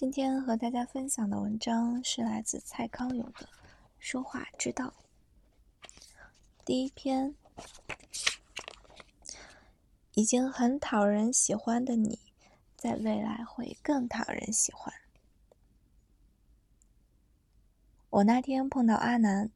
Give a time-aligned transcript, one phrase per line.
[0.00, 3.44] 今天和大家分享的文章是来自蔡康永的
[3.98, 4.94] 《说话之道》。
[6.64, 7.34] 第一篇，
[10.14, 12.18] 已经很讨人喜欢的你，
[12.78, 14.90] 在未来会更讨人喜欢。
[18.08, 19.50] 我那天碰到阿南，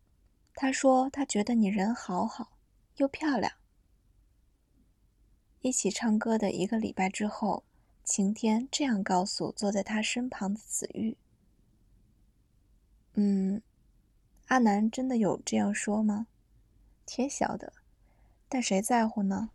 [0.55, 2.59] 他说他觉得你人好好，
[2.97, 3.51] 又漂亮。
[5.63, 7.65] 一起唱歌的一个礼拜之后。
[8.05, 11.17] 晴天这样告诉坐在他身旁的子玉
[13.15, 13.63] ：“嗯，
[14.49, 16.27] 阿南真的有这样说吗？
[17.07, 17.73] 天晓得，
[18.49, 19.51] 但谁在乎呢？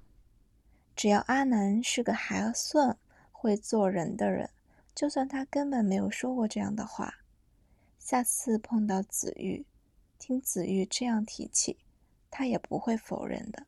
[0.96, 2.98] 只要阿南是个还算
[3.32, 4.50] 会做人的人，
[4.94, 7.20] 就算他根本没有说过这样的话，
[8.00, 9.66] 下次碰到子玉，
[10.18, 11.78] 听子玉这样提起，
[12.32, 13.66] 他也不会否认的，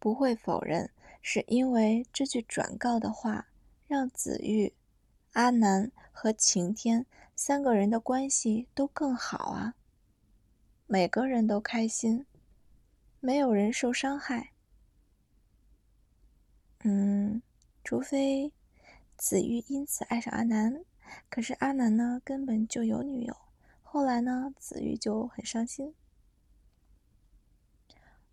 [0.00, 0.90] 不会否认。”
[1.22, 3.48] 是因为这句转告的话，
[3.86, 4.72] 让子玉、
[5.32, 7.04] 阿南和晴天
[7.36, 9.74] 三个人的关系都更好啊。
[10.86, 12.24] 每个人都开心，
[13.20, 14.52] 没有人受伤害。
[16.84, 17.42] 嗯，
[17.84, 18.50] 除非
[19.18, 20.82] 子玉因此爱上阿南，
[21.28, 23.36] 可是阿南呢，根本就有女友。
[23.82, 25.94] 后来呢，子玉就很伤心。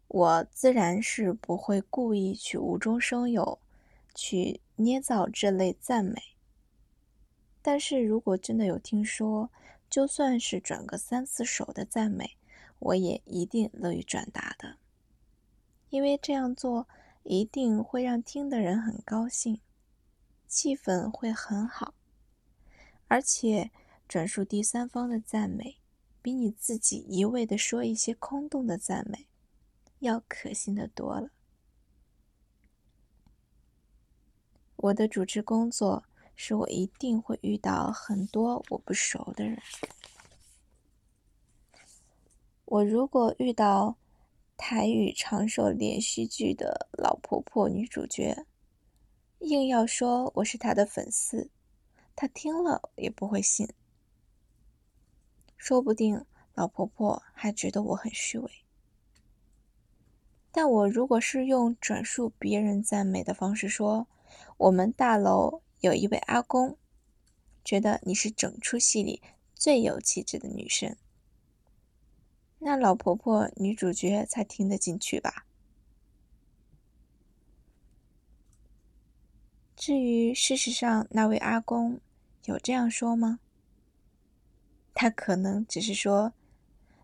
[0.08, 3.60] 我自然是不会故意去无中生有，
[4.16, 6.22] 去捏造这类赞美。
[7.62, 9.52] 但是如果真的有听说，
[9.90, 12.38] 就算是转个三四手的赞美，
[12.80, 14.78] 我也一定乐于转达的，
[15.90, 16.88] 因为这样做
[17.24, 19.60] 一定会让听的人很高兴，
[20.48, 21.94] 气氛会很好，
[23.10, 23.72] 而且
[24.08, 25.78] 转述第三方的赞美，
[26.22, 29.28] 比你自己一味的说一些空洞的赞美。
[30.00, 31.30] 要可信的多了。
[34.76, 36.04] 我的主持工作
[36.36, 39.60] 是我一定会遇到很多我不熟的人。
[42.66, 43.98] 我如果遇到
[44.56, 48.46] 台语长寿连续剧的老婆婆女主角，
[49.40, 51.50] 硬要说我是她的粉丝，
[52.16, 53.68] 她听了也不会信，
[55.56, 58.52] 说不定老婆婆还觉得我很虚伪。
[60.52, 64.08] 但我如果是用转述别人赞美的方式说，
[64.58, 66.78] 我们大楼有一位阿公，
[67.64, 69.22] 觉得你是整出戏里
[69.54, 70.96] 最有气质的女生，
[72.60, 75.46] 那老婆婆女主角才听得进去吧？
[79.76, 82.00] 至于事实上那位阿公
[82.46, 83.40] 有这样说吗？
[84.96, 86.34] 他可能只是说，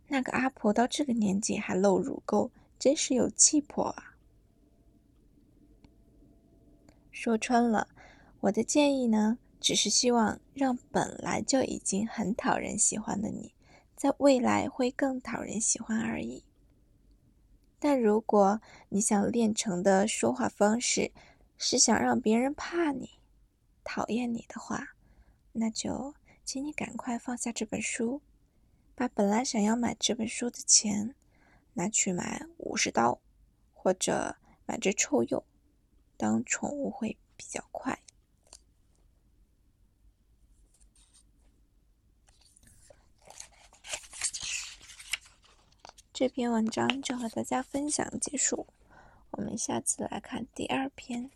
[0.07, 2.49] 那个阿婆到这个年纪还露乳沟。
[2.83, 4.17] 真是有气魄啊！
[7.13, 7.87] 说穿了，
[8.41, 13.53] 我的建议呢，只是希望让本来就已经很讨人喜欢的你，
[13.95, 16.43] 在未来会更讨人喜欢而已。
[17.79, 21.13] 但如果你想练成的说话方式
[21.57, 23.11] 是想让别人怕你、
[23.85, 24.89] 讨厌你的话，
[25.53, 26.13] 那就
[26.43, 28.21] 请你赶快放下这本书，
[28.93, 31.15] 把本来想要买这本书的钱。
[31.73, 33.19] 拿去买武士刀，
[33.73, 34.35] 或者
[34.65, 35.43] 买只臭鼬
[36.17, 37.99] 当宠物会比较快。
[46.13, 48.67] 这篇文章就和大家分享结束，
[49.31, 51.31] 我们下次来看第二篇。